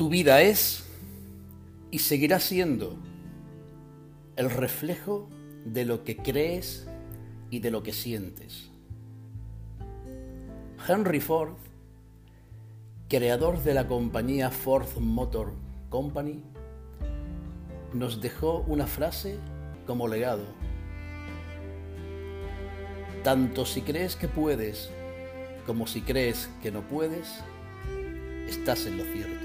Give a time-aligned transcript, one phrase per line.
[0.00, 0.86] Tu vida es
[1.90, 2.96] y seguirá siendo
[4.34, 5.28] el reflejo
[5.66, 6.88] de lo que crees
[7.50, 8.70] y de lo que sientes.
[10.88, 11.52] Henry Ford,
[13.10, 15.52] creador de la compañía Ford Motor
[15.90, 16.44] Company,
[17.92, 19.36] nos dejó una frase
[19.86, 20.46] como legado.
[23.22, 24.88] Tanto si crees que puedes
[25.66, 27.28] como si crees que no puedes,
[28.48, 29.39] estás en lo cierto.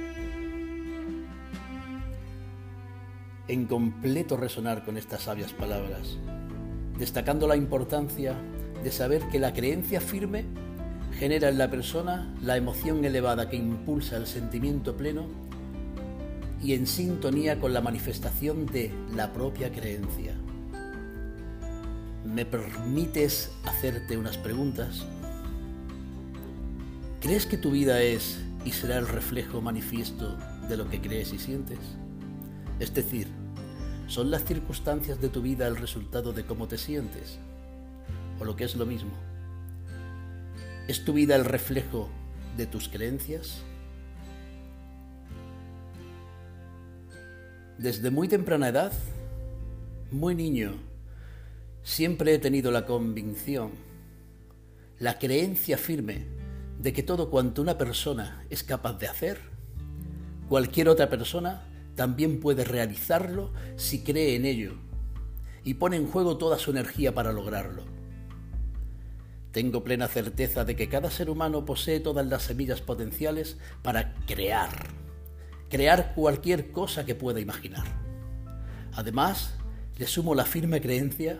[3.48, 6.17] En completo resonar con estas sabias palabras,
[6.98, 8.34] destacando la importancia
[8.84, 10.45] de saber que la creencia firme
[11.20, 15.27] genera en la persona la emoción elevada que impulsa el sentimiento pleno
[16.63, 20.34] y en sintonía con la manifestación de la propia creencia.
[22.26, 25.05] ¿Me permites hacerte unas preguntas?
[27.21, 30.35] ¿Crees que tu vida es y será el reflejo manifiesto
[30.68, 31.80] de lo que crees y sientes?
[32.79, 33.27] Es decir,
[34.07, 37.40] ¿son las circunstancias de tu vida el resultado de cómo te sientes?
[38.40, 39.13] O lo que es lo mismo,
[40.87, 42.09] ¿es tu vida el reflejo
[42.57, 43.62] de tus creencias?
[47.77, 48.91] Desde muy temprana edad,
[50.12, 50.73] muy niño,
[51.81, 53.71] siempre he tenido la convicción,
[54.99, 56.26] la creencia firme
[56.79, 59.40] de que todo cuanto una persona es capaz de hacer,
[60.49, 61.63] cualquier otra persona
[61.96, 64.74] también puede realizarlo si cree en ello
[65.63, 67.84] y pone en juego toda su energía para lograrlo.
[69.52, 74.69] Tengo plena certeza de que cada ser humano posee todas las semillas potenciales para crear,
[75.69, 77.85] crear cualquier cosa que pueda imaginar.
[78.94, 79.56] Además,
[79.97, 81.38] le sumo la firme creencia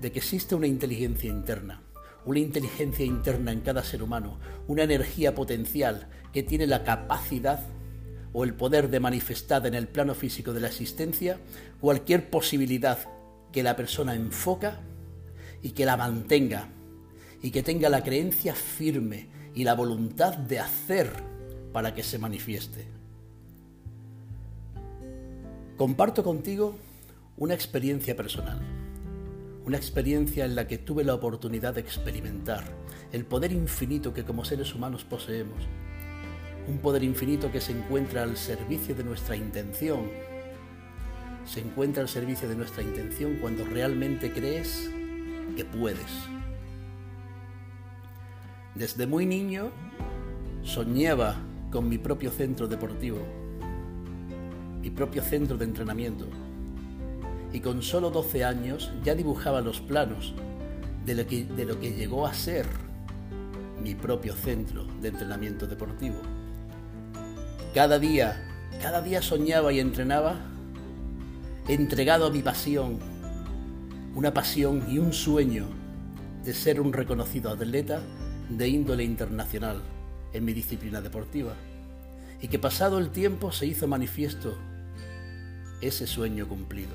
[0.00, 1.80] de que existe una inteligencia interna
[2.26, 7.60] una inteligencia interna en cada ser humano, una energía potencial que tiene la capacidad
[8.34, 11.38] o el poder de manifestar en el plano físico de la existencia
[11.80, 12.98] cualquier posibilidad
[13.50, 14.80] que la persona enfoca
[15.62, 16.68] y que la mantenga
[17.40, 21.10] y que tenga la creencia firme y la voluntad de hacer
[21.72, 22.84] para que se manifieste.
[25.78, 26.76] Comparto contigo
[27.38, 28.60] una experiencia personal
[29.66, 32.64] una experiencia en la que tuve la oportunidad de experimentar
[33.12, 35.64] el poder infinito que como seres humanos poseemos,
[36.66, 40.10] un poder infinito que se encuentra al servicio de nuestra intención,
[41.44, 44.90] se encuentra al servicio de nuestra intención cuando realmente crees
[45.56, 46.10] que puedes.
[48.74, 49.70] Desde muy niño
[50.62, 51.36] soñaba
[51.70, 53.18] con mi propio centro deportivo,
[54.80, 56.26] mi propio centro de entrenamiento
[57.52, 60.34] y con solo 12 años ya dibujaba los planos
[61.06, 62.66] de lo que, de lo que llegó a ser
[63.80, 66.16] mi propio centro de entrenamiento deportivo.
[67.74, 68.40] Cada día,
[68.80, 70.36] cada día soñaba y entrenaba
[71.66, 73.00] entregado a mi pasión,
[74.14, 75.66] una pasión y un sueño
[76.44, 78.00] de ser un reconocido atleta
[78.48, 79.82] de índole internacional
[80.32, 81.54] en mi disciplina deportiva
[82.40, 84.56] y que pasado el tiempo se hizo manifiesto
[85.80, 86.94] ese sueño cumplido.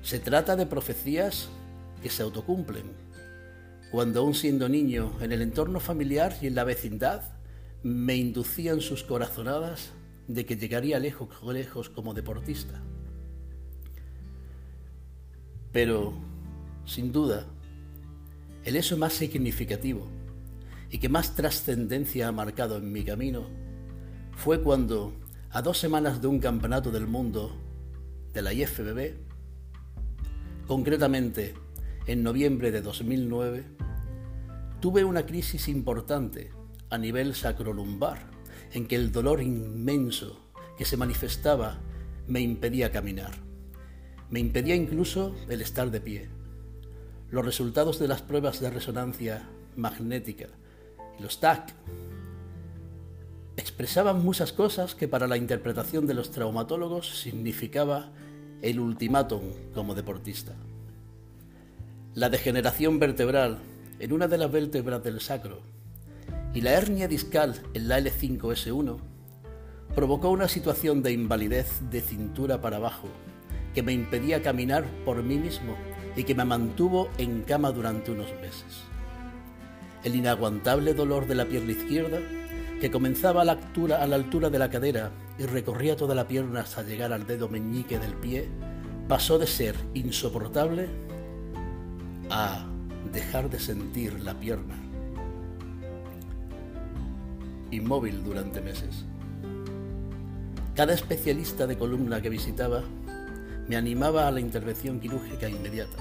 [0.00, 1.50] Se trata de profecías
[2.02, 2.84] que se autocumplen.
[3.90, 7.35] Cuando aún siendo niño, en el entorno familiar y en la vecindad,
[7.82, 9.92] me inducían sus corazonadas
[10.28, 12.82] de que llegaría lejos, lejos como deportista.
[15.72, 16.14] Pero,
[16.84, 17.46] sin duda,
[18.64, 20.06] el hecho más significativo
[20.90, 23.46] y que más trascendencia ha marcado en mi camino
[24.32, 25.12] fue cuando,
[25.50, 27.56] a dos semanas de un campeonato del mundo
[28.32, 29.26] de la IFBB,
[30.66, 31.54] Concretamente,
[32.08, 33.64] en noviembre de 2009,
[34.80, 36.50] tuve una crisis importante
[36.90, 38.18] a nivel sacrolumbar,
[38.72, 40.40] en que el dolor inmenso
[40.78, 41.78] que se manifestaba
[42.26, 43.32] me impedía caminar.
[44.30, 46.28] Me impedía incluso el estar de pie.
[47.30, 50.48] Los resultados de las pruebas de resonancia magnética
[51.18, 51.74] los TAC
[53.56, 58.12] expresaban muchas cosas que para la interpretación de los traumatólogos significaba
[58.60, 59.42] el ultimátum
[59.74, 60.54] como deportista.
[62.14, 63.58] La degeneración vertebral
[63.98, 65.60] en una de las vértebras del sacro
[66.56, 68.96] y la hernia discal en la L5S1
[69.94, 73.08] provocó una situación de invalidez de cintura para abajo
[73.74, 75.76] que me impedía caminar por mí mismo
[76.16, 78.84] y que me mantuvo en cama durante unos meses.
[80.02, 82.20] El inaguantable dolor de la pierna izquierda,
[82.80, 86.60] que comenzaba a la altura, la altura de la cadera y recorría toda la pierna
[86.60, 88.48] hasta llegar al dedo meñique del pie,
[89.08, 90.88] pasó de ser insoportable
[92.30, 92.64] a
[93.12, 94.85] dejar de sentir la pierna.
[97.70, 99.04] Inmóvil durante meses.
[100.74, 102.82] Cada especialista de columna que visitaba
[103.66, 105.96] me animaba a la intervención quirúrgica inmediata.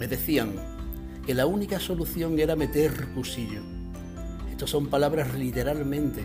[0.00, 0.54] Me decían
[1.24, 3.60] que la única solución era meter cusillo.
[4.50, 6.22] Estas son palabras literalmente,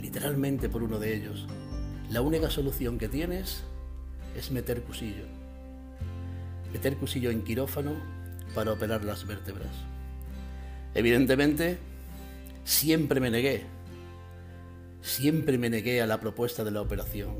[0.00, 1.46] literalmente por uno de ellos.
[2.10, 3.64] La única solución que tienes
[4.36, 5.24] es meter cusillo.
[6.72, 7.92] Meter cusillo en quirófano
[8.54, 9.74] para operar las vértebras.
[10.94, 11.78] Evidentemente,
[12.64, 13.62] siempre me negué.
[15.00, 17.34] Siempre me negué a la propuesta de la operación.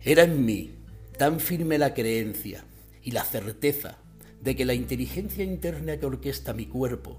[0.00, 0.74] Era en mí
[1.16, 2.64] tan firme la creencia
[3.02, 3.98] y la certeza
[4.42, 7.18] de que la inteligencia interna que orquesta mi cuerpo,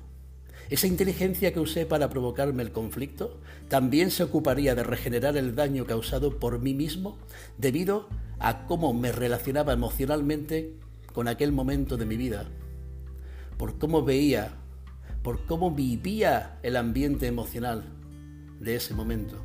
[0.69, 3.39] esa inteligencia que usé para provocarme el conflicto,
[3.69, 7.17] también se ocuparía de regenerar el daño causado por mí mismo
[7.57, 10.73] debido a cómo me relacionaba emocionalmente
[11.13, 12.45] con aquel momento de mi vida,
[13.57, 14.53] por cómo veía,
[15.23, 17.83] por cómo vivía el ambiente emocional
[18.59, 19.37] de ese momento.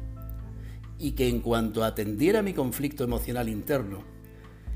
[0.98, 4.04] Y que en cuanto atendiera mi conflicto emocional interno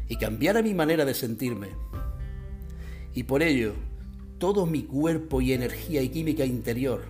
[0.09, 1.69] y cambiara mi manera de sentirme,
[3.15, 3.73] y por ello
[4.39, 7.05] todo mi cuerpo y energía y química interior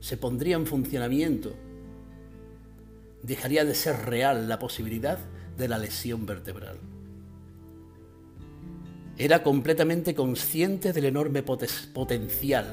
[0.00, 1.54] se pondría en funcionamiento,
[3.22, 5.18] dejaría de ser real la posibilidad
[5.56, 6.78] de la lesión vertebral.
[9.18, 12.66] Era completamente consciente del enorme potencial,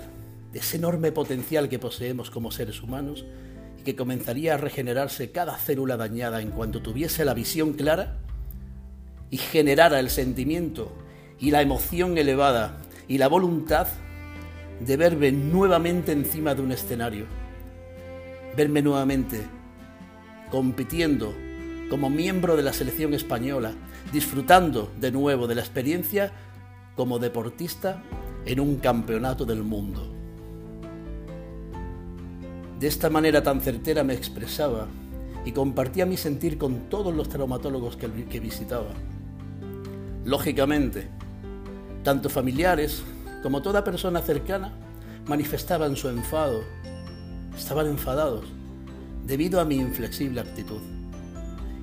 [0.52, 3.26] de ese enorme potencial que poseemos como seres humanos
[3.80, 8.18] y que comenzaría a regenerarse cada célula dañada en cuanto tuviese la visión clara
[9.30, 10.92] y generara el sentimiento
[11.40, 13.88] y la emoción elevada y la voluntad
[14.86, 17.26] de verme nuevamente encima de un escenario,
[18.58, 19.42] verme nuevamente
[20.52, 21.34] compitiendo
[21.90, 23.74] como miembro de la selección española,
[24.14, 26.32] disfrutando de nuevo de la experiencia
[26.96, 28.04] como deportista
[28.46, 30.08] en un campeonato del mundo.
[32.80, 34.86] De esta manera tan certera me expresaba
[35.46, 38.92] y compartía mi sentir con todos los traumatólogos que, que visitaba.
[40.26, 41.08] Lógicamente,
[42.04, 43.02] tanto familiares
[43.42, 44.74] como toda persona cercana
[45.26, 46.62] manifestaban su enfado,
[47.58, 48.46] estaban enfadados
[49.26, 50.82] debido a mi inflexible actitud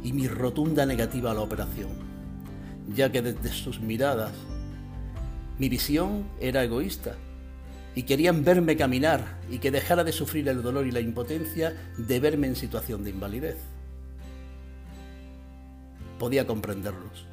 [0.04, 2.09] y mi rotunda negativa a la operación,
[2.94, 4.32] ya que desde sus miradas
[5.58, 7.16] mi visión era egoísta
[7.94, 12.20] y querían verme caminar y que dejara de sufrir el dolor y la impotencia de
[12.20, 13.56] verme en situación de invalidez.
[16.18, 17.26] Podía comprenderlos.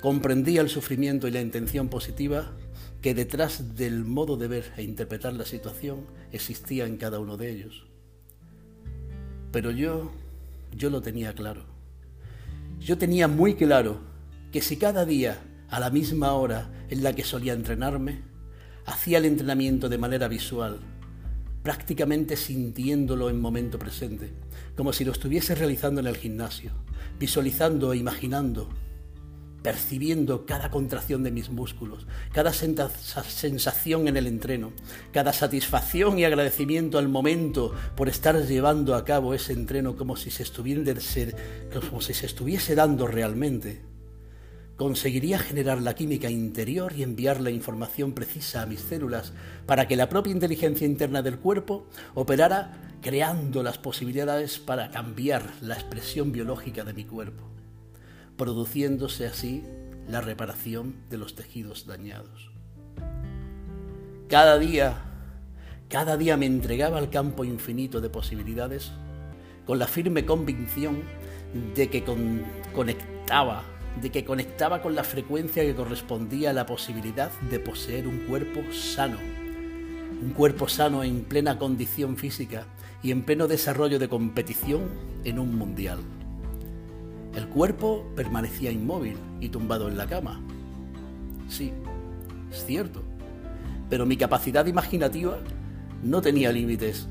[0.00, 2.52] Comprendía el sufrimiento y la intención positiva
[3.00, 7.50] que detrás del modo de ver e interpretar la situación existía en cada uno de
[7.50, 7.86] ellos.
[9.52, 10.10] Pero yo,
[10.74, 11.64] yo lo tenía claro.
[12.80, 14.11] Yo tenía muy claro
[14.52, 15.38] que si cada día,
[15.70, 18.20] a la misma hora en la que solía entrenarme,
[18.84, 20.78] hacía el entrenamiento de manera visual,
[21.62, 24.34] prácticamente sintiéndolo en momento presente,
[24.76, 26.72] como si lo estuviese realizando en el gimnasio,
[27.18, 28.68] visualizando e imaginando,
[29.62, 34.74] percibiendo cada contracción de mis músculos, cada sensación en el entreno,
[35.12, 40.30] cada satisfacción y agradecimiento al momento por estar llevando a cabo ese entreno como si
[40.30, 41.34] se estuviese,
[41.88, 43.91] como si se estuviese dando realmente,
[44.76, 49.32] conseguiría generar la química interior y enviar la información precisa a mis células
[49.66, 55.74] para que la propia inteligencia interna del cuerpo operara creando las posibilidades para cambiar la
[55.74, 57.52] expresión biológica de mi cuerpo
[58.36, 59.62] produciéndose así
[60.08, 62.50] la reparación de los tejidos dañados.
[64.28, 64.96] Cada día,
[65.88, 68.90] cada día me entregaba al campo infinito de posibilidades
[69.66, 71.02] con la firme convicción
[71.76, 72.02] de que
[72.74, 73.62] conectaba,
[74.00, 78.60] de que conectaba con la frecuencia que correspondía a la posibilidad de poseer un cuerpo
[78.72, 79.18] sano,
[80.22, 82.66] un cuerpo sano en plena condición física
[83.02, 84.82] y en pleno desarrollo de competición
[85.24, 85.98] en un mundial.
[87.34, 90.40] El cuerpo permanecía inmóvil y tumbado en la cama.
[91.48, 91.72] Sí,
[92.50, 93.02] es cierto.
[93.88, 95.38] Pero mi capacidad imaginativa
[96.02, 97.08] no tenía límites.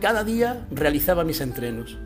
[0.00, 1.98] Cada día realizaba mis entrenos.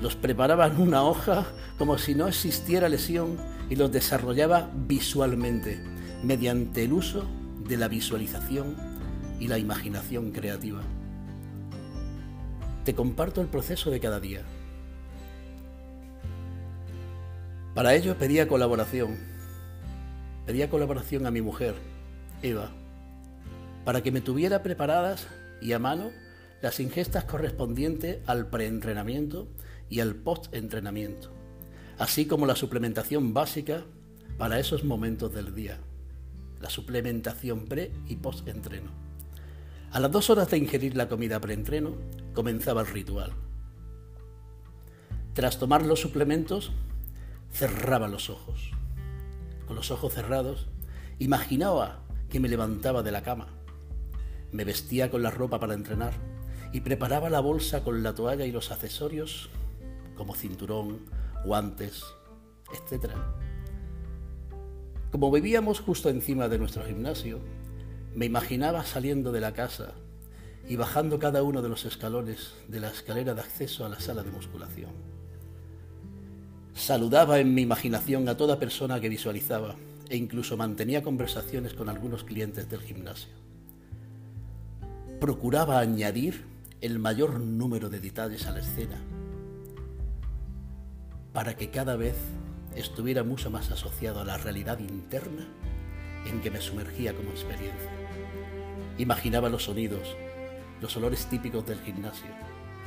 [0.00, 1.46] Los preparaba en una hoja
[1.78, 3.36] como si no existiera lesión
[3.70, 5.80] y los desarrollaba visualmente,
[6.22, 7.24] mediante el uso
[7.66, 8.76] de la visualización
[9.40, 10.82] y la imaginación creativa.
[12.84, 14.42] Te comparto el proceso de cada día.
[17.74, 19.16] Para ello pedía colaboración.
[20.46, 21.74] Pedía colaboración a mi mujer,
[22.42, 22.70] Eva,
[23.84, 25.26] para que me tuviera preparadas
[25.62, 26.10] y a mano
[26.60, 29.48] las ingestas correspondientes al preentrenamiento
[29.94, 31.30] y al postentrenamiento,
[31.98, 33.84] así como la suplementación básica
[34.38, 35.78] para esos momentos del día,
[36.60, 38.90] la suplementación pre y postentreno.
[39.92, 41.94] A las dos horas de ingerir la comida preentreno
[42.34, 43.34] comenzaba el ritual.
[45.32, 46.72] Tras tomar los suplementos,
[47.52, 48.72] cerraba los ojos.
[49.68, 50.66] Con los ojos cerrados,
[51.20, 53.46] imaginaba que me levantaba de la cama.
[54.50, 56.14] Me vestía con la ropa para entrenar
[56.72, 59.50] y preparaba la bolsa con la toalla y los accesorios
[60.14, 61.00] como cinturón,
[61.44, 62.04] guantes,
[62.72, 63.12] etc.
[65.10, 67.40] Como vivíamos justo encima de nuestro gimnasio,
[68.14, 69.92] me imaginaba saliendo de la casa
[70.68, 74.22] y bajando cada uno de los escalones de la escalera de acceso a la sala
[74.22, 74.90] de musculación.
[76.74, 79.76] Saludaba en mi imaginación a toda persona que visualizaba
[80.08, 83.32] e incluso mantenía conversaciones con algunos clientes del gimnasio.
[85.20, 86.44] Procuraba añadir
[86.80, 89.00] el mayor número de detalles a la escena
[91.34, 92.14] para que cada vez
[92.76, 95.46] estuviera mucho más asociado a la realidad interna
[96.26, 97.90] en que me sumergía como experiencia.
[98.98, 100.16] Imaginaba los sonidos,
[100.80, 102.30] los olores típicos del gimnasio,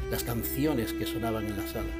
[0.10, 1.94] las canciones que sonaban en la sala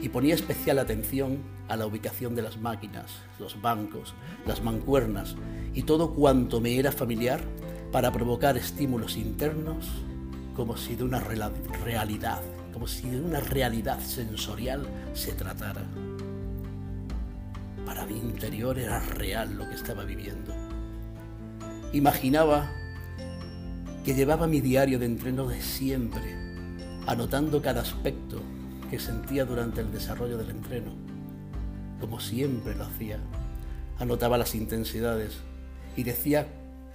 [0.00, 1.38] y ponía especial atención
[1.68, 4.14] a la ubicación de las máquinas, los bancos,
[4.46, 5.34] las mancuernas
[5.74, 7.40] y todo cuanto me era familiar
[7.90, 9.86] para provocar estímulos internos
[10.54, 12.42] como si de una realidad,
[12.74, 15.82] como si de una realidad sensorial se tratara.
[17.86, 20.52] Para mi interior era real lo que estaba viviendo.
[21.92, 22.72] Imaginaba
[24.04, 26.34] que llevaba mi diario de entreno de siempre,
[27.06, 28.42] anotando cada aspecto
[28.90, 30.96] que sentía durante el desarrollo del entreno,
[32.00, 33.20] como siempre lo hacía.
[34.00, 35.38] Anotaba las intensidades
[35.96, 36.48] y decía,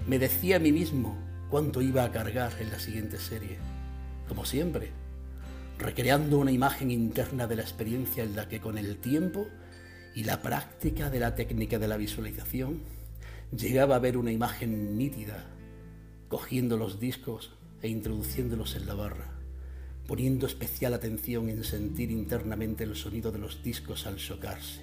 [0.06, 1.18] me decía a mí mismo
[1.50, 3.60] cuánto iba a cargar en la siguiente serie,
[4.28, 4.99] como siempre,
[5.80, 9.48] recreando una imagen interna de la experiencia en la que con el tiempo
[10.14, 12.82] y la práctica de la técnica de la visualización
[13.56, 15.48] llegaba a ver una imagen nítida
[16.28, 19.32] cogiendo los discos e introduciéndolos en la barra,
[20.06, 24.82] poniendo especial atención en sentir internamente el sonido de los discos al chocarse.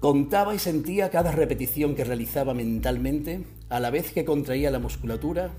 [0.00, 5.52] Contaba y sentía cada repetición que realizaba mentalmente a la vez que contraía la musculatura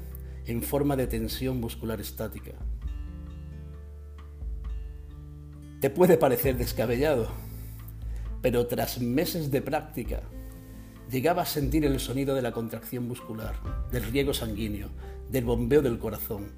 [0.46, 2.52] en forma de tensión muscular estática.
[5.80, 7.30] Te puede parecer descabellado,
[8.42, 10.22] pero tras meses de práctica
[11.10, 13.56] llegaba a sentir el sonido de la contracción muscular,
[13.92, 14.90] del riego sanguíneo,
[15.30, 16.52] del bombeo del corazón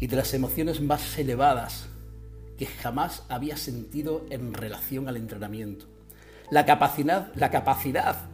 [0.00, 1.88] y de las emociones más elevadas
[2.56, 5.86] que jamás había sentido en relación al entrenamiento.
[6.50, 8.28] La capacidad, la capacidad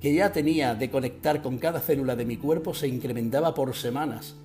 [0.00, 4.36] que ya tenía de conectar con cada célula de mi cuerpo se incrementaba por semanas.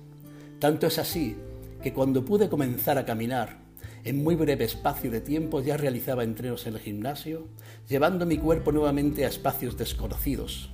[0.58, 1.36] Tanto es así
[1.82, 3.58] que cuando pude comenzar a caminar,
[4.04, 7.46] en muy breve espacio de tiempo ya realizaba entrenos en el gimnasio,
[7.88, 10.70] llevando mi cuerpo nuevamente a espacios desconocidos.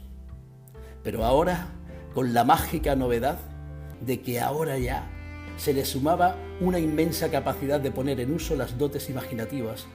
[1.03, 1.69] Pero ahora,
[2.15, 3.39] con la mágica novedad
[4.01, 5.09] de que ahora ya
[5.57, 9.87] se le sumaba una inmensa capacidad de poner en uso las dotes imaginativas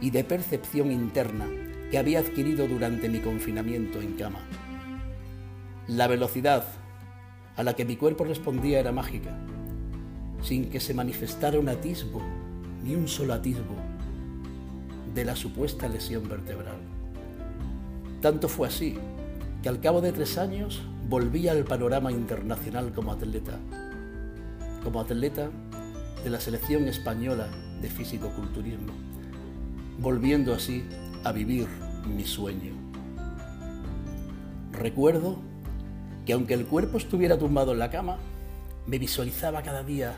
[0.00, 4.40] y de percepción interna que había adquirido durante mi confinamiento en cama.
[5.86, 6.64] La velocidad
[7.54, 9.30] a la que mi cuerpo respondía era mágica,
[10.42, 12.20] sin que se manifestara un atisbo
[12.82, 13.76] ni un solo atisbo
[15.14, 16.78] de la supuesta lesión vertebral.
[18.20, 18.98] Tanto fue así
[19.62, 23.60] que al cabo de tres años volví al panorama internacional como atleta,
[24.82, 25.48] como atleta
[26.24, 27.46] de la selección española
[27.80, 28.92] de físico-culturismo,
[30.00, 30.82] volviendo así
[31.22, 32.72] a vivir mi sueño.
[34.72, 35.38] Recuerdo
[36.26, 38.18] que aunque el cuerpo estuviera tumbado en la cama,
[38.86, 40.14] me visualizaba cada día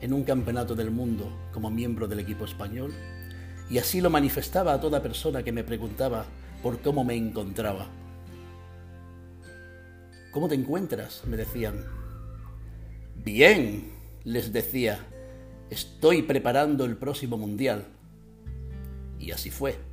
[0.00, 2.92] en un campeonato del mundo como miembro del equipo español
[3.70, 6.24] y así lo manifestaba a toda persona que me preguntaba
[6.62, 7.86] por cómo me encontraba.
[10.30, 11.22] ¿Cómo te encuentras?
[11.26, 11.84] me decían.
[13.16, 13.92] Bien,
[14.24, 15.04] les decía,
[15.70, 17.86] estoy preparando el próximo mundial.
[19.18, 19.87] Y así fue.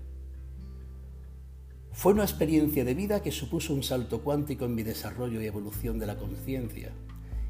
[1.96, 5.98] Fue una experiencia de vida que supuso un salto cuántico en mi desarrollo y evolución
[5.98, 6.92] de la conciencia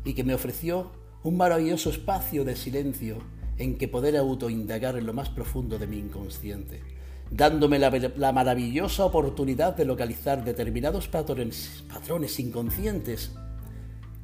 [0.05, 0.91] y que me ofreció
[1.23, 3.17] un maravilloso espacio de silencio
[3.57, 6.79] en que poder autoindagar en lo más profundo de mi inconsciente,
[7.31, 13.31] dándome la, maravillosa oportunidad de localizar determinados patrones, patrones inconscientes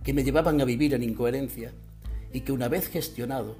[0.03, 1.73] que me llevaban a vivir en incoherencia
[2.31, 3.57] y que una vez gestionados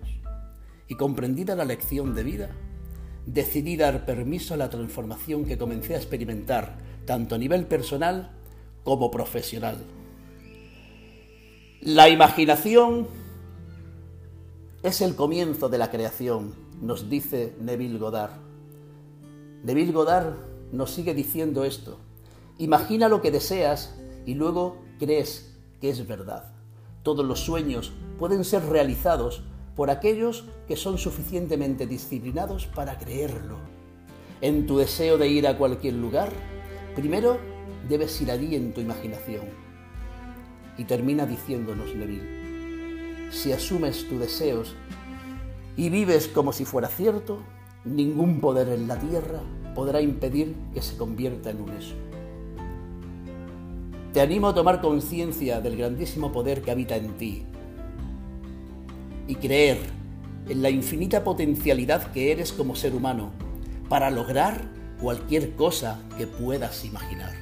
[0.88, 2.50] y comprendida la lección de vida,
[3.26, 8.32] decidí dar permiso a la transformación que comencé a experimentar tanto a nivel personal
[8.84, 9.78] como profesional.
[11.82, 13.08] La imaginación
[14.84, 18.32] es el comienzo de la creación, nos dice Neville Goddard.
[19.64, 20.36] Neville Goddard
[20.72, 22.00] nos sigue diciendo esto.
[22.58, 26.54] Imagina lo que deseas y luego crees que es verdad.
[27.04, 29.44] Todos los sueños pueden ser realizados
[29.82, 33.58] por aquellos que son suficientemente disciplinados para creerlo.
[34.40, 36.32] En tu deseo de ir a cualquier lugar,
[36.96, 37.40] primero
[37.90, 39.42] debes ir allí en tu imaginación.
[40.78, 44.76] Y termina diciéndonos Neville, si asumes tus deseos
[45.76, 47.40] y vives como si fuera cierto,
[47.84, 49.40] ningún poder en la tierra
[49.74, 51.96] podrá impedir que se convierta en un eso.
[54.14, 57.48] Te animo a tomar conciencia del grandísimo poder que habita en ti
[59.32, 59.78] y creer
[60.50, 63.32] en la infinita potencialidad que eres como ser humano
[63.88, 64.70] para lograr
[65.00, 67.34] cualquier cosa que puedas imaginar.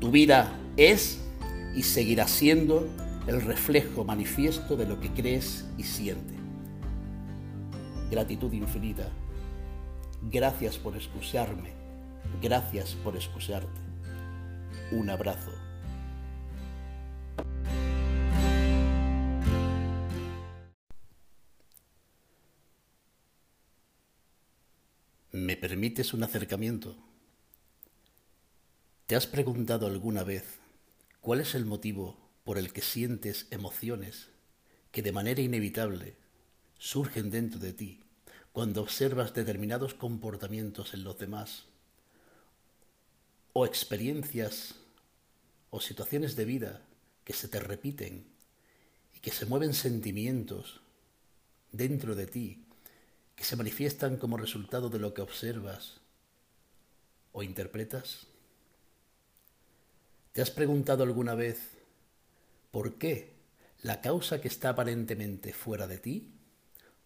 [0.00, 1.20] Tu vida es
[1.76, 2.88] y seguirá siendo
[3.28, 6.38] el reflejo manifiesto de lo que crees y sientes.
[8.10, 9.08] Gratitud infinita.
[10.22, 11.70] Gracias por excusarme.
[12.42, 13.80] Gracias por excusarte.
[14.90, 15.52] Un abrazo.
[25.80, 26.94] Permites un acercamiento?
[29.06, 30.44] ¿Te has preguntado alguna vez
[31.22, 34.28] cuál es el motivo por el que sientes emociones
[34.92, 36.16] que de manera inevitable
[36.78, 38.02] surgen dentro de ti
[38.52, 41.64] cuando observas determinados comportamientos en los demás
[43.54, 44.74] o experiencias
[45.70, 46.82] o situaciones de vida
[47.24, 48.26] que se te repiten
[49.14, 50.82] y que se mueven sentimientos
[51.72, 52.66] dentro de ti
[53.40, 55.98] que se manifiestan como resultado de lo que observas
[57.32, 58.26] o interpretas?
[60.32, 61.58] ¿Te has preguntado alguna vez
[62.70, 63.32] por qué
[63.80, 66.34] la causa que está aparentemente fuera de ti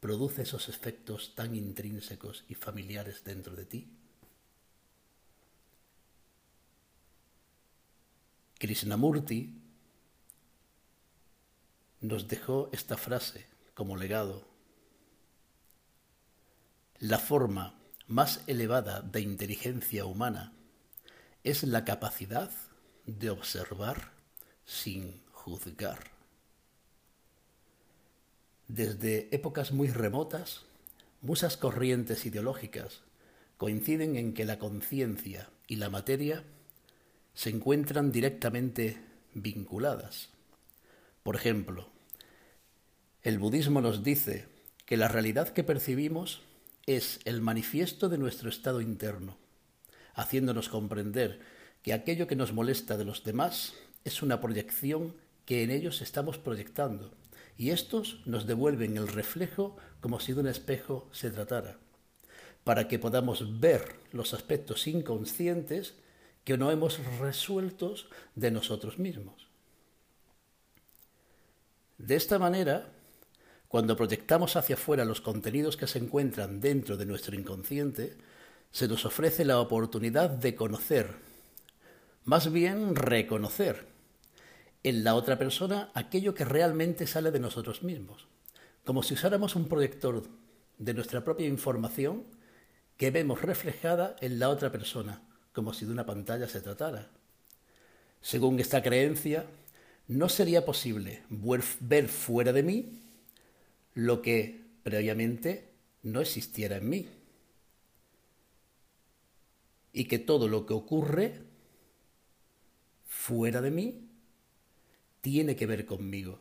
[0.01, 3.89] produce esos efectos tan intrínsecos y familiares dentro de ti?
[8.59, 9.55] Krishnamurti
[12.01, 14.54] nos dejó esta frase como legado.
[17.01, 17.75] La forma
[18.07, 20.53] más elevada de inteligencia humana
[21.43, 22.51] es la capacidad
[23.05, 24.13] de observar
[24.65, 25.99] sin juzgar.
[28.69, 30.63] Desde épocas muy remotas,
[31.21, 33.03] muchas corrientes ideológicas
[33.57, 36.45] coinciden en que la conciencia y la materia
[37.35, 39.03] se encuentran directamente
[39.35, 40.31] vinculadas.
[41.23, 41.89] Por ejemplo,
[43.23, 44.47] el budismo nos dice
[44.87, 46.43] que la realidad que percibimos
[46.87, 49.37] es el manifiesto de nuestro estado interno,
[50.15, 51.41] haciéndonos comprender
[51.83, 56.39] que aquello que nos molesta de los demás es una proyección que en ellos estamos
[56.39, 57.15] proyectando,
[57.57, 61.79] y estos nos devuelven el reflejo como si de un espejo se tratara,
[62.65, 65.95] para que podamos ver los aspectos inconscientes
[66.45, 69.49] que no hemos resueltos de nosotros mismos.
[71.99, 72.93] De esta manera,
[73.75, 78.17] cuando proyectamos hacia afuera los contenidos que se encuentran dentro de nuestro inconsciente,
[78.71, 81.11] se nos ofrece la oportunidad de conocer,
[82.25, 83.89] más bien reconocer,
[84.85, 88.29] en la otra persona aquello que realmente sale de nosotros mismos,
[88.85, 90.23] como si usáramos un proyector
[90.79, 92.23] de nuestra propia información
[92.97, 97.11] que vemos reflejada en la otra persona, como si de una pantalla se tratara.
[98.21, 99.47] Según esta creencia,
[100.07, 101.25] no sería posible
[101.81, 103.01] ver fuera de mí
[103.95, 105.71] lo que previamente
[106.03, 107.09] no existiera en mí.
[109.93, 111.43] Y que todo lo que ocurre
[113.07, 114.09] fuera de mí
[115.21, 116.41] tiene que ver conmigo.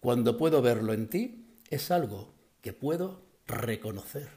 [0.00, 4.28] Cuando puedo verlo en ti, es algo que puedo reconocer.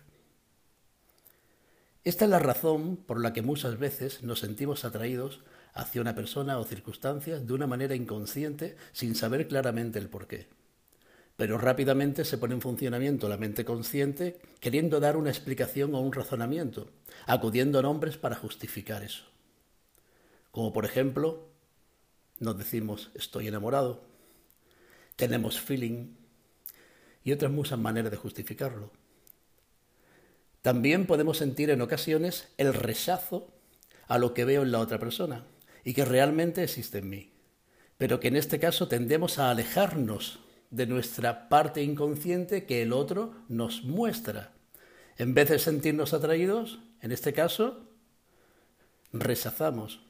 [2.04, 5.42] Esta es la razón por la que muchas veces nos sentimos atraídos
[5.74, 10.48] hacia una persona o circunstancias de una manera inconsciente sin saber claramente el porqué.
[11.38, 16.12] Pero rápidamente se pone en funcionamiento la mente consciente queriendo dar una explicación o un
[16.12, 16.90] razonamiento,
[17.28, 19.24] acudiendo a nombres para justificar eso.
[20.52, 21.48] Como por ejemplo,
[22.40, 24.04] nos decimos estoy enamorado,
[25.16, 26.16] tenemos feeling
[27.24, 28.92] y otras muchas maneras de justificarlo.
[30.64, 33.48] También podemos sentir en ocasiones el rechazo
[34.08, 35.46] a lo que veo en la otra persona
[35.84, 37.32] y que realmente existe en mí,
[38.00, 43.34] pero que en este caso tendemos a alejarnos de nuestra parte inconsciente que el otro
[43.48, 44.54] nos muestra.
[45.18, 47.90] En vez de sentirnos atraídos, en este caso,
[49.14, 50.02] rechazamos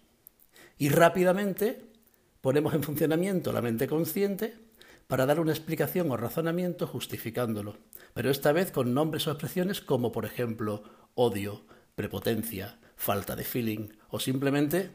[0.78, 1.86] y rápidamente
[2.42, 4.56] ponemos en funcionamiento la mente consciente
[5.08, 7.78] para dar una explicación o razonamiento justificándolo,
[8.14, 10.84] pero esta vez con nombres o expresiones como por ejemplo
[11.16, 11.66] odio,
[11.96, 14.92] prepotencia, falta de feeling o simplemente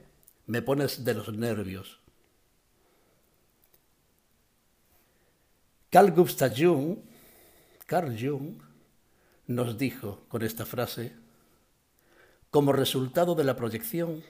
[0.46, 2.01] me pones de los nervios.
[5.92, 7.00] Carl Gustav Jung,
[7.84, 8.62] Carl Jung
[9.46, 11.12] nos dijo con esta frase,
[12.48, 14.22] como resultado de la proyección,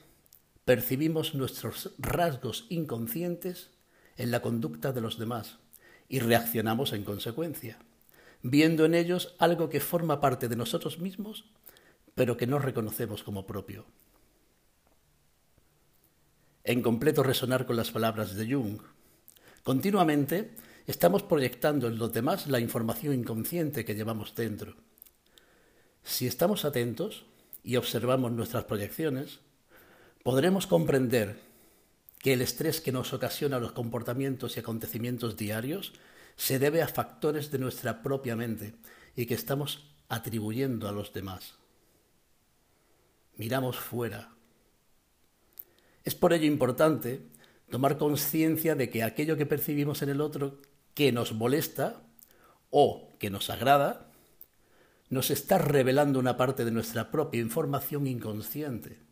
[0.65, 3.69] percibimos nuestros rasgos inconscientes
[4.17, 5.59] en la conducta de los demás
[6.09, 7.79] y reaccionamos en consecuencia,
[8.41, 11.45] viendo en ellos algo que forma parte de nosotros mismos,
[12.13, 13.85] pero que no reconocemos como propio.
[16.65, 18.81] En completo resonar con las palabras de Jung,
[19.63, 20.55] continuamente
[20.87, 24.75] estamos proyectando en los demás la información inconsciente que llevamos dentro.
[26.03, 27.25] Si estamos atentos
[27.63, 29.39] y observamos nuestras proyecciones,
[30.23, 31.39] podremos comprender
[32.19, 35.93] que el estrés que nos ocasiona los comportamientos y acontecimientos diarios
[36.35, 38.75] se debe a factores de nuestra propia mente
[39.15, 41.55] y que estamos atribuyendo a los demás.
[43.35, 44.31] Miramos fuera.
[46.03, 47.21] Es por ello importante
[47.69, 50.59] tomar conciencia de que aquello que percibimos en el otro
[50.93, 52.01] que nos molesta
[52.69, 54.11] o que nos agrada,
[55.09, 59.03] nos está revelando una parte de nuestra propia información inconsciente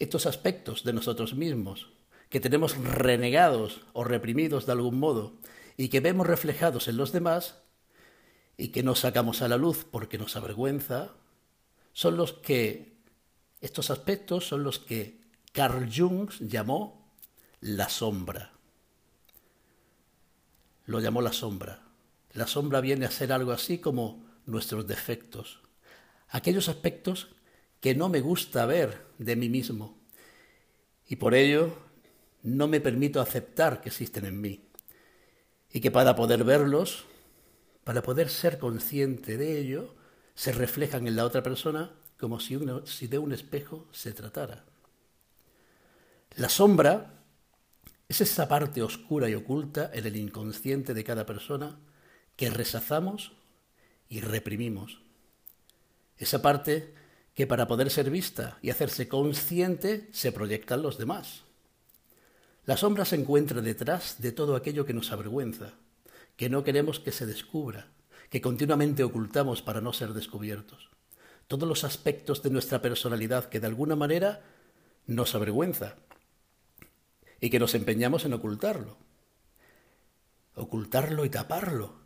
[0.00, 1.90] estos aspectos de nosotros mismos,
[2.30, 5.38] que tenemos renegados o reprimidos de algún modo
[5.76, 7.62] y que vemos reflejados en los demás
[8.56, 11.14] y que no sacamos a la luz porque nos avergüenza,
[11.92, 12.98] son los que,
[13.60, 15.20] estos aspectos son los que
[15.52, 17.14] Carl Jung llamó
[17.60, 18.52] la sombra.
[20.90, 21.84] Lo llamó la sombra.
[22.32, 25.60] La sombra viene a ser algo así como nuestros defectos,
[26.30, 27.28] aquellos aspectos
[27.78, 30.02] que no me gusta ver de mí mismo.
[31.06, 31.78] Y por ello
[32.42, 34.68] no me permito aceptar que existen en mí.
[35.72, 37.04] Y que para poder verlos,
[37.84, 39.94] para poder ser consciente de ello,
[40.34, 44.64] se reflejan en la otra persona como si, si de un espejo se tratara.
[46.34, 47.19] La sombra
[48.10, 51.78] es esa parte oscura y oculta en el inconsciente de cada persona
[52.34, 53.34] que resazamos
[54.08, 55.00] y reprimimos.
[56.18, 56.92] Esa parte
[57.34, 61.44] que para poder ser vista y hacerse consciente se proyectan los demás.
[62.66, 65.74] La sombra se encuentra detrás de todo aquello que nos avergüenza,
[66.34, 67.92] que no queremos que se descubra,
[68.28, 70.90] que continuamente ocultamos para no ser descubiertos.
[71.46, 74.42] Todos los aspectos de nuestra personalidad que de alguna manera
[75.06, 75.94] nos avergüenza
[77.40, 78.96] y que nos empeñamos en ocultarlo.
[80.54, 82.00] Ocultarlo y taparlo.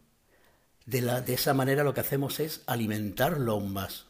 [0.87, 4.07] De, la, de esa manera lo que hacemos es alimentarlo aún más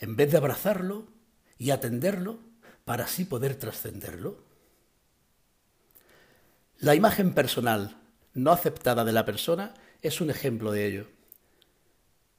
[0.00, 1.06] en vez de abrazarlo
[1.58, 2.40] y atenderlo
[2.84, 4.42] para así poder trascenderlo?
[6.78, 7.96] La imagen personal
[8.32, 11.06] no aceptada de la persona es un ejemplo de ello,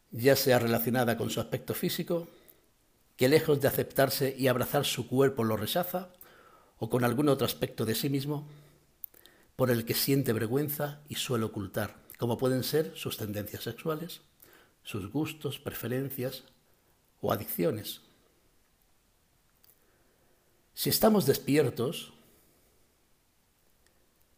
[0.09, 2.27] ya sea relacionada con su aspecto físico,
[3.15, 6.09] que lejos de aceptarse y abrazar su cuerpo lo rechaza,
[6.83, 8.47] o con algún otro aspecto de sí mismo,
[9.55, 14.21] por el que siente vergüenza y suele ocultar, como pueden ser sus tendencias sexuales,
[14.81, 16.43] sus gustos, preferencias,
[17.21, 18.01] o adicciones.
[20.73, 22.13] Si estamos despiertos,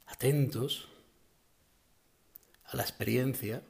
[0.06, 0.90] atentos
[2.66, 3.64] a la experiencia,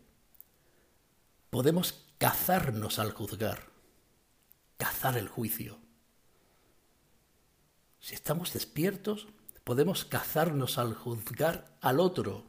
[1.51, 3.67] podemos cazarnos al juzgar,
[4.77, 5.82] cazar el juicio.
[8.03, 9.27] Si estamos despiertos,
[9.63, 12.43] podemos cazarnos al juzgar al otro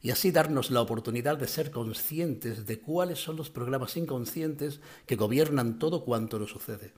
[0.00, 5.16] y así darnos la oportunidad de ser conscientes de cuáles son los programas inconscientes que
[5.16, 6.92] gobiernan todo cuanto nos sucede.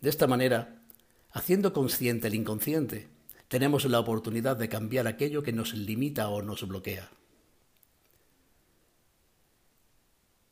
[0.00, 0.80] De esta manera,
[1.32, 3.08] haciendo consciente el inconsciente,
[3.48, 7.10] tenemos la oportunidad de cambiar aquello que nos limita o nos bloquea.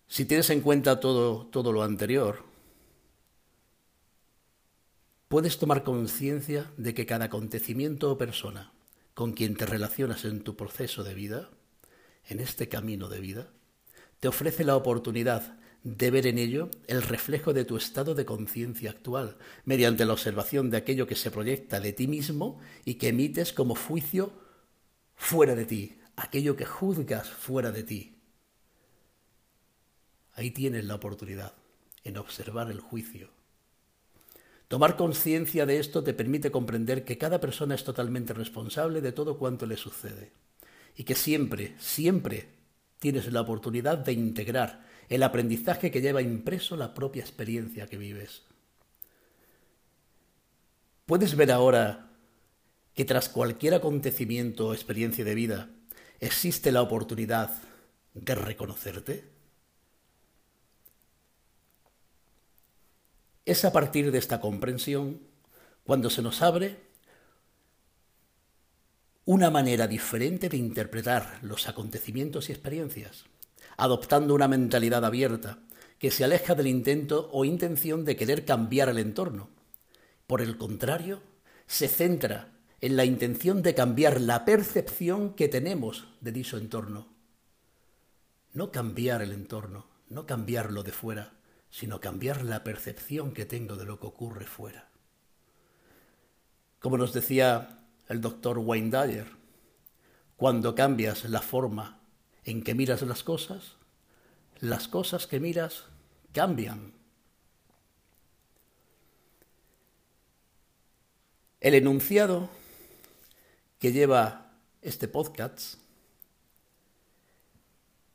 [0.08, 2.51] Si tienes en cuenta todo, todo lo anterior,
[5.32, 8.70] puedes tomar conciencia de que cada acontecimiento o persona
[9.14, 11.48] con quien te relacionas en tu proceso de vida
[12.26, 13.48] en este camino de vida,
[14.20, 18.90] te ofrece la oportunidad de ver en ello el reflejo de tu estado de conciencia
[18.90, 23.54] actual, mediante la observación de aquello que se proyecta de ti mismo y que emites
[23.54, 24.34] como juicio
[25.14, 28.18] fuera de ti, aquello que juzgas fuera de ti.
[30.34, 31.54] Ahí tienes la oportunidad,
[32.04, 33.30] en observar el juicio.
[34.72, 39.36] Tomar conciencia de esto te permite comprender que cada persona es totalmente responsable de todo
[39.36, 40.32] cuanto le sucede
[40.96, 42.48] y que siempre, siempre
[42.98, 48.44] tienes la oportunidad de integrar el aprendizaje que lleva impreso la propia experiencia que vives.
[51.04, 52.08] Puedes ver ahora
[52.94, 55.68] que tras cualquier acontecimiento o experiencia de vida
[56.18, 57.50] existe la oportunidad
[58.14, 59.41] de reconocerte.
[63.44, 65.20] Es a partir de esta comprensión
[65.82, 66.78] cuando se nos abre
[69.24, 73.24] una manera diferente de interpretar los acontecimientos y experiencias,
[73.76, 75.58] adoptando una mentalidad abierta
[75.98, 79.50] que se aleja del intento o intención de querer cambiar el entorno.
[80.28, 81.20] Por el contrario,
[81.66, 87.08] se centra en la intención de cambiar la percepción que tenemos de dicho entorno.
[88.52, 91.32] No cambiar el entorno, no cambiarlo de fuera,
[91.72, 94.90] sino cambiar la percepción que tengo de lo que ocurre fuera.
[96.78, 99.26] Como nos decía el doctor Wayne Dyer,
[100.36, 101.98] cuando cambias la forma
[102.44, 103.76] en que miras las cosas,
[104.60, 105.86] las cosas que miras
[106.32, 106.92] cambian.
[111.58, 112.50] El enunciado
[113.78, 115.78] que lleva este podcast,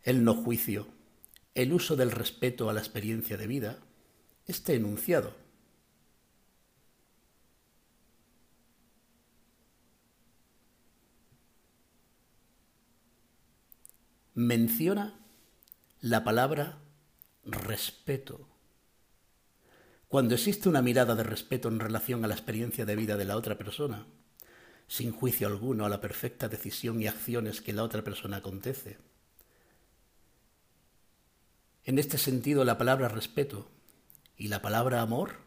[0.03, 0.96] el no juicio,
[1.57, 3.79] el uso del respeto a la experiencia de vida,
[4.45, 5.33] este enunciado
[14.35, 15.19] menciona
[15.99, 16.77] la palabra
[17.43, 18.47] respeto.
[20.07, 23.35] Cuando existe una mirada de respeto en relación a la experiencia de vida de la
[23.35, 24.05] otra persona,
[24.87, 29.06] sin juicio alguno a la perfecta decisión y acciones que la otra persona acontece.
[31.88, 33.65] En este sentido, la palabra respeto
[34.36, 35.38] y la palabra amor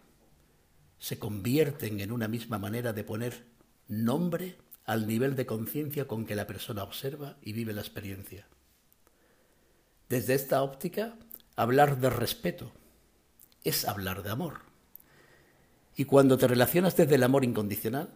[0.98, 3.44] se convierten en una misma manera de poner
[3.88, 8.46] nombre al nivel de conciencia con que la persona observa y vive la experiencia.
[10.09, 11.14] Desde esta óptica,
[11.57, 12.72] hablar de respeto
[13.62, 14.61] es hablar de amor.
[15.94, 18.14] Y cuando te relacionas desde el amor incondicional,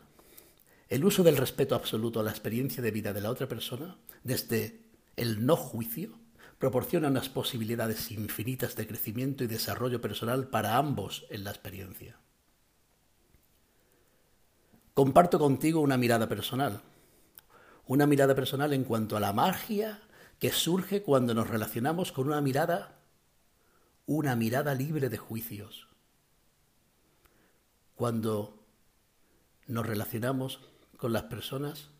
[0.88, 4.80] el uso del respeto absoluto a la experiencia de vida de la otra persona, desde
[5.14, 6.23] el no juicio,
[6.64, 12.16] proporciona unas posibilidades infinitas de crecimiento y desarrollo personal para ambos en la experiencia.
[14.94, 16.80] Comparto contigo una mirada personal,
[17.86, 20.00] una mirada personal en cuanto a la magia
[20.38, 22.96] que surge cuando nos relacionamos con una mirada
[24.06, 25.88] una mirada libre de juicios.
[27.94, 28.64] Cuando
[29.66, 30.60] nos relacionamos
[30.96, 31.90] con las personas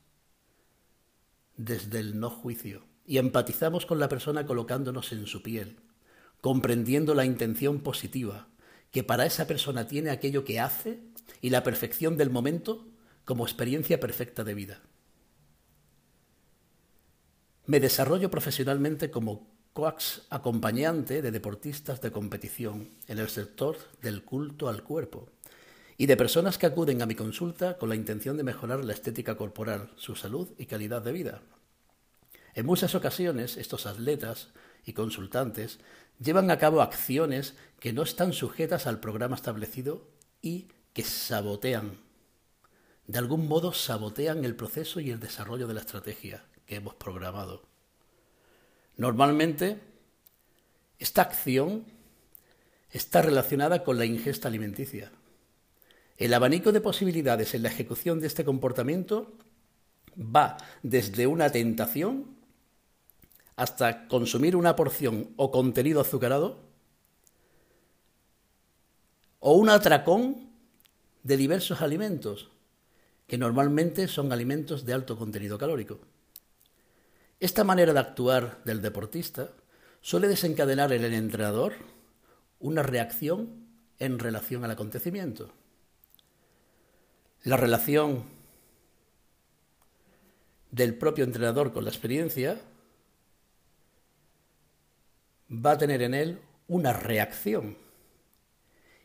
[1.59, 5.77] desde el no juicio y empatizamos con la persona colocándonos en su piel,
[6.40, 8.49] comprendiendo la intención positiva
[8.90, 11.01] que para esa persona tiene aquello que hace
[11.40, 12.87] y la perfección del momento
[13.25, 14.83] como experiencia perfecta de vida.
[17.67, 24.69] Me desarrollo profesionalmente como coax acompañante de deportistas de competición en el sector del culto
[24.69, 25.29] al cuerpo
[25.97, 29.37] y de personas que acuden a mi consulta con la intención de mejorar la estética
[29.37, 31.43] corporal, su salud y calidad de vida.
[32.55, 34.49] En muchas ocasiones estos atletas
[34.85, 35.81] y consultantes
[36.21, 40.07] llevan a cabo acciones que no están sujetas al programa establecido
[40.40, 41.99] y que sabotean,
[43.07, 47.62] de algún modo sabotean el proceso y el desarrollo de la estrategia que hemos programado.
[48.97, 49.81] Normalmente,
[50.99, 51.85] esta acción
[52.90, 55.11] está relacionada con la ingesta alimenticia.
[56.17, 59.33] El abanico de posibilidades en la ejecución de este comportamiento
[60.17, 62.34] va desde una tentación
[63.57, 66.59] hasta consumir una porción o contenido azucarado
[69.38, 70.51] o un atracón
[71.23, 72.51] de diversos alimentos,
[73.27, 76.01] que normalmente son alimentos de alto contenido calórico.
[77.40, 79.51] Esta manera de actuar del deportista
[80.01, 81.75] suele desencadenar en el entrenador
[82.59, 83.67] una reacción
[83.99, 85.53] en relación al acontecimiento.
[87.43, 88.25] La relación
[90.71, 92.61] del propio entrenador con la experiencia
[95.55, 97.77] va a tener en él una reacción.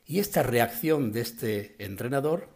[0.05, 2.49] Y esta reacción de este entrenador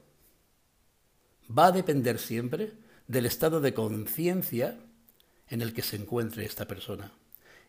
[1.56, 2.74] va a depender siempre
[3.08, 4.80] del estado de conciencia
[5.50, 7.14] en el que se encuentre esta persona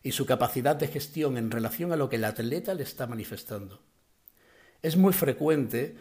[0.01, 3.81] y su capacidad de gestión en relación a lo que el atleta le está manifestando.
[4.81, 5.95] Es muy frecuente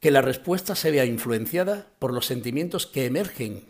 [0.00, 3.64] que la respuesta se vea influenciada por los sentimientos que emergen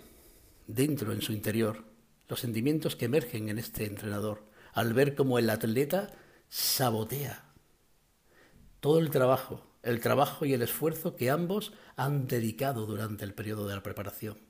[0.66, 1.84] dentro en su interior,
[2.28, 4.42] los sentimientos que emergen en este entrenador,
[4.76, 6.12] al ver cómo el atleta
[6.48, 7.42] sabotea
[8.78, 13.66] todo el trabajo, el trabajo y el esfuerzo que ambos han dedicado durante el periodo
[13.66, 14.46] de la preparación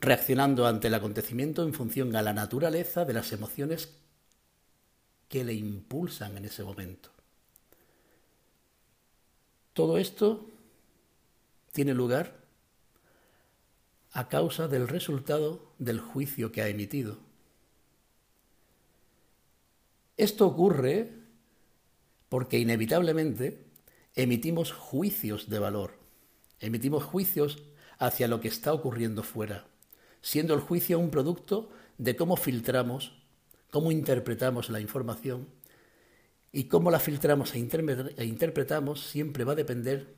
[0.00, 3.90] reaccionando ante el acontecimiento en función a la naturaleza de las emociones
[5.28, 7.10] que le impulsan en ese momento.
[9.74, 10.46] Todo esto
[11.72, 12.40] tiene lugar
[14.12, 17.18] a causa del resultado del juicio que ha emitido.
[20.20, 21.10] Esto ocurre
[22.28, 23.66] porque inevitablemente
[24.14, 25.98] emitimos juicios de valor,
[26.58, 27.64] emitimos juicios
[27.98, 29.70] hacia lo que está ocurriendo fuera
[30.22, 33.12] siendo el juicio un producto de cómo filtramos,
[33.70, 35.48] cómo interpretamos la información
[36.52, 37.68] y cómo la filtramos e,
[38.16, 40.14] e interpretamos siempre va a depender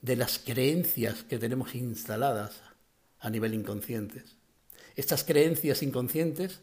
[0.00, 2.62] de las creencias que tenemos instaladas
[3.18, 4.36] a nivel inconscientes.
[4.96, 6.60] Estas creencias inconscientes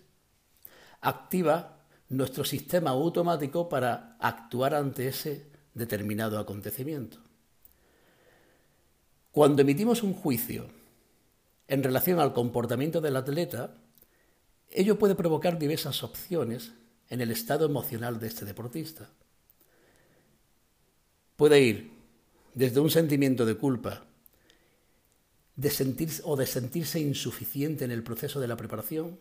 [1.02, 1.79] activa
[2.10, 7.18] nuestro sistema automático para actuar ante ese determinado acontecimiento.
[9.32, 10.68] Cuando emitimos un juicio
[11.68, 13.76] en relación al comportamiento del atleta,
[14.72, 16.74] ello puede provocar diversas opciones
[17.10, 19.10] en el estado emocional de este deportista.
[21.36, 21.92] Puede ir
[22.54, 24.04] desde un sentimiento de culpa
[25.56, 29.20] de sentir, o de sentirse insuficiente en el proceso de la preparación,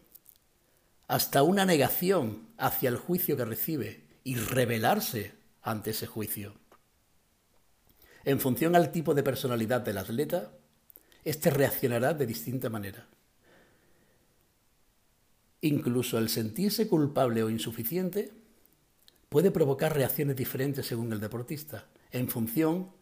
[1.08, 6.54] hasta una negación hacia el juicio que recibe y rebelarse ante ese juicio.
[8.24, 10.52] En función al tipo de personalidad del atleta,
[11.24, 13.08] éste reaccionará de distinta manera.
[15.62, 18.30] Incluso el sentirse culpable o insuficiente
[19.30, 22.92] puede provocar reacciones diferentes según el deportista, en función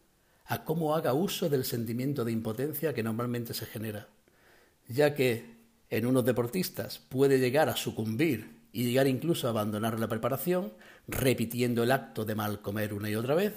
[0.45, 4.07] a cómo haga uso del sentimiento de impotencia que normalmente se genera,
[4.87, 5.56] ya que
[5.89, 10.73] en unos deportistas puede llegar a sucumbir y llegar incluso a abandonar la preparación,
[11.07, 13.53] repitiendo el acto de mal comer una y otra vez.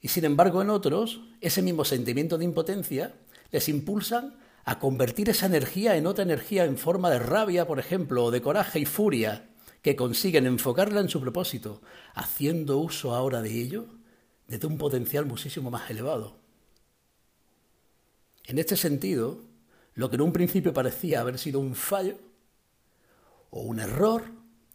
[0.00, 3.14] Y sin embargo en otros, ese mismo sentimiento de impotencia
[3.52, 8.24] les impulsa a convertir esa energía en otra energía en forma de rabia, por ejemplo,
[8.24, 9.48] o de coraje y furia,
[9.82, 11.82] que consiguen enfocarla en su propósito,
[12.14, 13.86] haciendo uso ahora de ello
[14.46, 16.38] desde un potencial muchísimo más elevado.
[18.44, 19.44] En este sentido,
[19.94, 22.18] lo que en un principio parecía haber sido un fallo
[23.50, 24.24] o un error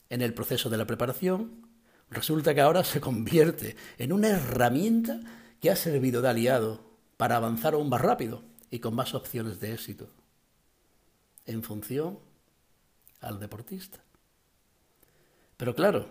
[0.10, 1.67] en el proceso de la preparación,
[2.10, 5.19] resulta que ahora se convierte en una herramienta
[5.60, 6.86] que ha servido de aliado
[7.17, 10.10] para avanzar aún más rápido y con más opciones de éxito,
[11.45, 12.19] en función
[13.21, 14.04] al deportista.
[15.58, 16.08] Pero claro,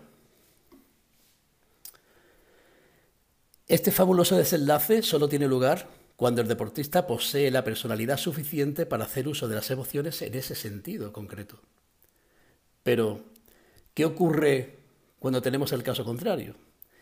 [3.67, 9.27] este fabuloso desenlace solo tiene lugar cuando el deportista posee la personalidad suficiente para hacer
[9.27, 11.61] uso de las emociones en ese sentido concreto.
[12.83, 13.25] Pero,
[13.93, 14.79] ¿qué ocurre
[15.19, 16.55] cuando tenemos el caso contrario?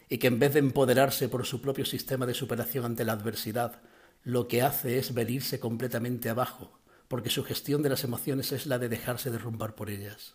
[0.10, 3.82] Y que en vez de empoderarse por su propio sistema de superación ante la adversidad,
[4.24, 8.80] lo que hace es venirse completamente abajo, porque su gestión de las emociones es la
[8.80, 10.34] de dejarse derrumbar por ellas.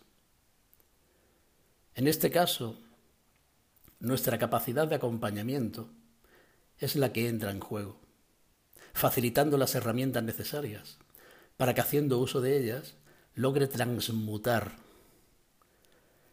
[1.95, 2.79] En este caso,
[3.99, 5.89] nuestra capacidad de acompañamiento
[6.77, 8.08] es la que entra en juego
[8.99, 10.97] facilitando las herramientas necesarias
[11.55, 12.95] para que haciendo uso de ellas
[13.33, 14.73] logre transmutar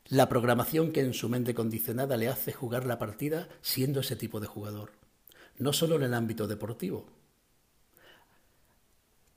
[0.09, 4.40] la programación que en su mente condicionada le hace jugar la partida siendo ese tipo
[4.40, 4.92] de jugador,
[5.59, 7.07] no solo en el ámbito deportivo.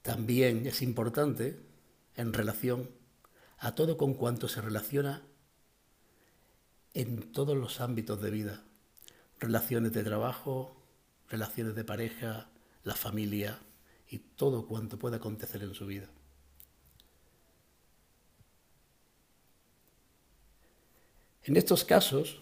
[0.01, 1.59] También es importante
[2.15, 2.89] en relación
[3.59, 5.23] a todo con cuanto se relaciona
[6.95, 8.63] en todos los ámbitos de vida,
[9.39, 10.75] relaciones de trabajo,
[11.29, 12.49] relaciones de pareja,
[12.89, 13.59] la familia
[14.09, 16.09] y todo cuanto pueda acontecer en su vida.
[21.43, 22.39] En estos casos,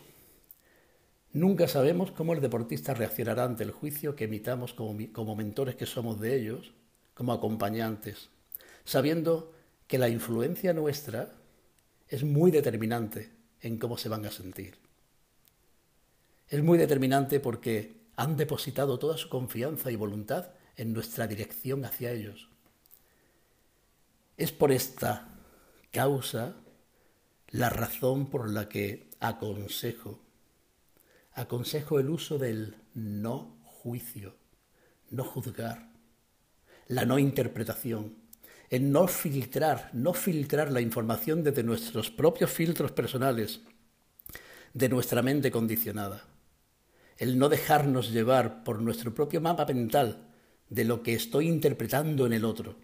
[1.34, 5.86] nunca sabemos cómo el deportista reaccionará ante el juicio que emitamos como, como mentores que
[5.86, 6.74] somos de ellos,
[7.14, 8.30] como acompañantes,
[8.86, 9.54] sabiendo
[9.88, 11.34] que la influencia nuestra
[12.08, 14.78] es muy determinante en cómo se van a sentir.
[16.48, 22.12] Es muy determinante porque han depositado toda su confianza y voluntad en nuestra dirección hacia
[22.12, 22.50] ellos.
[24.36, 25.30] Es por esta
[25.92, 26.56] causa
[27.50, 30.20] la razón por la que aconsejo,
[31.34, 34.36] aconsejo el uso del no juicio,
[35.12, 35.92] no juzgar,
[36.88, 38.16] la no interpretación,
[38.72, 43.62] en no filtrar, no filtrar la información desde nuestros propios filtros personales,
[44.74, 46.37] de nuestra mente condicionada
[47.18, 50.28] el no dejarnos llevar por nuestro propio mapa mental
[50.70, 52.76] de lo que estoy interpretando en el otro.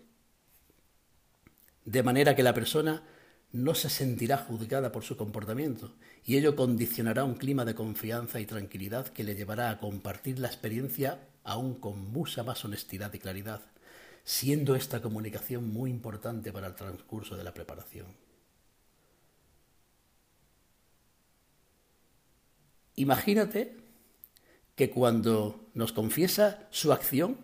[1.86, 3.04] De manera que la persona
[3.52, 5.94] no se sentirá juzgada por su comportamiento
[6.26, 10.48] y ello condicionará un clima de confianza y tranquilidad que le llevará a compartir la
[10.48, 13.62] experiencia aún con mucha más honestidad y claridad,
[14.24, 18.08] siendo esta comunicación muy importante para el transcurso de la preparación.
[22.96, 23.83] Imagínate
[24.76, 27.38] que cuando nos confiesa su acción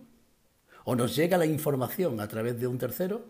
[0.83, 3.25] o nos llega la información a través de un tercero,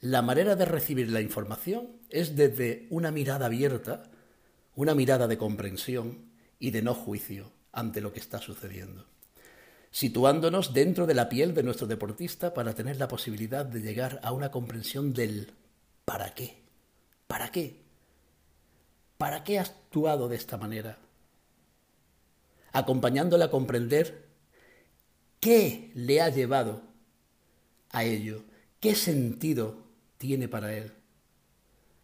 [0.00, 4.10] la manera de recibir la información es desde una mirada abierta,
[4.74, 9.06] una mirada de comprensión y de no juicio ante lo que está sucediendo.
[9.90, 14.32] situándonos dentro de la piel de nuestro deportista para tener la posibilidad de llegar a
[14.32, 15.52] una comprensión del
[16.04, 16.62] ¿para qué?
[17.26, 17.82] ¿Para qué?
[19.18, 20.98] ¿Para qué ha actuado de esta manera?
[22.72, 24.28] Acompañándole a comprender
[25.40, 26.82] qué le ha llevado
[27.90, 28.44] a ello,
[28.78, 29.82] qué sentido
[30.18, 30.92] tiene para él.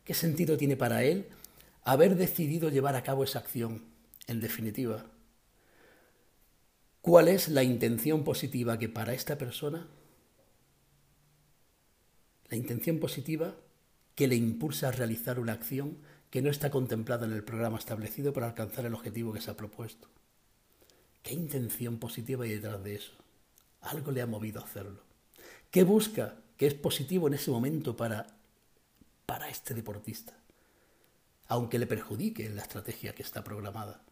[0.05, 1.27] ¿Qué sentido tiene para él
[1.83, 3.85] haber decidido llevar a cabo esa acción,
[4.29, 5.05] en definitiva?
[7.01, 9.89] ¿Cuál es la intención positiva que para esta persona?
[12.49, 13.55] La intención positiva
[14.15, 15.99] que le impulsa a realizar una acción
[16.31, 19.57] que no está contemplada en el programa establecido para alcanzar el objetivo que se ha
[19.57, 20.09] propuesto.
[21.27, 23.11] ¿Qué intención positiva hay detrás de eso?
[23.81, 25.01] Algo le ha movido a hacerlo.
[25.73, 28.29] ¿Qué busca que es positivo en ese momento para,
[29.27, 30.39] para este deportista?
[31.49, 34.05] Aunque le perjudique en la estrategia que está programada.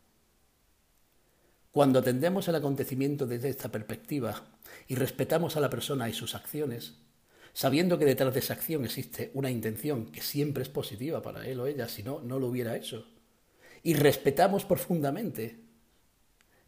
[1.71, 4.49] Cuando atendemos el acontecimiento desde esta perspectiva
[4.89, 6.95] y respetamos a la persona y sus acciones,
[7.53, 11.61] sabiendo que detrás de esa acción existe una intención que siempre es positiva para él
[11.61, 13.07] o ella, si no, no lo hubiera hecho,
[13.85, 15.64] y respetamos profundamente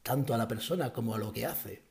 [0.06, 1.82] tanto a la persona como a lo que hace,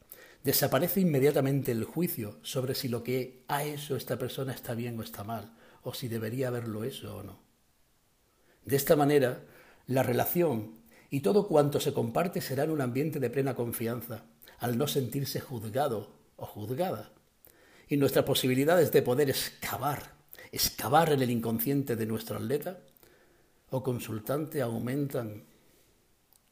[0.42, 5.04] desaparece inmediatamente el juicio sobre si lo que ha hecho esta persona está bien o
[5.04, 5.54] está mal,
[5.84, 7.40] o si debería haberlo hecho o no.
[8.64, 9.44] De esta manera,
[9.86, 10.76] la relación
[11.10, 14.24] y todo cuanto se comparte será en un ambiente de plena confianza,
[14.60, 17.12] al no sentirse juzgado o juzgada.
[17.90, 20.14] Y nuestras posibilidades de poder excavar,
[20.54, 22.80] excavar en el inconsciente de nuestro atleta
[23.72, 25.44] o consultante aumentan.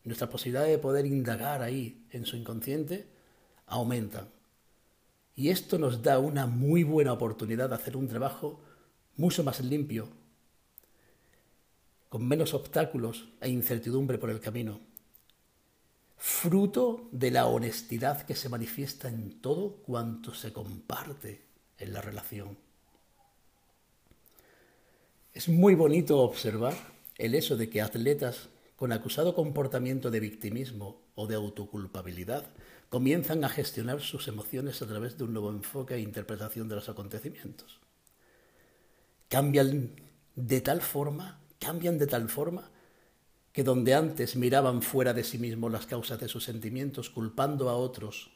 [0.03, 3.07] Nuestras posibilidades de poder indagar ahí en su inconsciente
[3.67, 4.27] aumentan.
[5.35, 8.61] Y esto nos da una muy buena oportunidad de hacer un trabajo
[9.15, 10.09] mucho más limpio,
[12.09, 14.79] con menos obstáculos e incertidumbre por el camino,
[16.17, 21.41] fruto de la honestidad que se manifiesta en todo cuanto se comparte
[21.79, 22.57] en la relación.
[25.33, 26.75] Es muy bonito observar
[27.17, 32.45] el hecho de que atletas con acusado comportamiento de victimismo o de autoculpabilidad
[32.89, 36.89] comienzan a gestionar sus emociones a través de un nuevo enfoque e interpretación de los
[36.89, 37.79] acontecimientos.
[39.29, 39.95] Cambian
[40.35, 42.69] de tal forma cambian de tal forma
[43.53, 47.75] que donde antes miraban fuera de sí mismos las causas de sus sentimientos, culpando a
[47.75, 48.31] otros,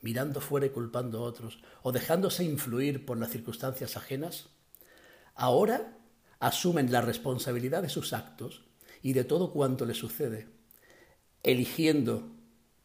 [0.00, 4.48] mirando fuera y culpando a otros, o dejándose influir por las circunstancias ajenas,
[5.34, 5.96] ahora
[6.40, 8.64] asumen la responsabilidad de sus actos
[9.02, 10.46] y de todo cuanto les sucede,
[11.42, 12.30] eligiendo,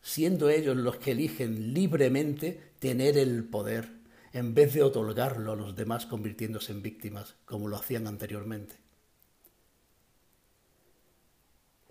[0.01, 3.89] siendo ellos los que eligen libremente tener el poder,
[4.33, 8.75] en vez de otorgarlo a los demás convirtiéndose en víctimas, como lo hacían anteriormente.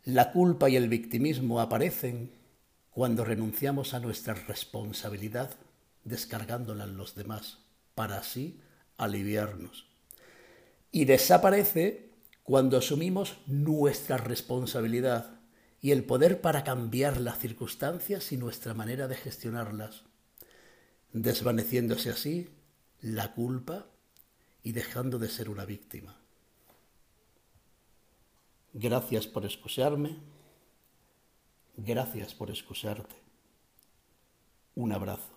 [0.04, 2.30] La culpa y el victimismo aparecen
[2.90, 5.50] cuando renunciamos a nuestra responsabilidad
[6.04, 7.58] descargándola en los demás
[7.94, 8.60] para así
[8.96, 9.86] aliviarnos.
[10.92, 12.10] Y desaparece
[12.46, 15.40] cuando asumimos nuestra responsabilidad
[15.82, 20.04] y el poder para cambiar las circunstancias y nuestra manera de gestionarlas,
[21.12, 22.48] desvaneciéndose así
[23.00, 23.86] la culpa
[24.62, 26.20] y dejando de ser una víctima.
[28.72, 30.16] Gracias por escucharme.
[31.76, 33.16] Gracias por escucharte.
[34.76, 35.35] Un abrazo.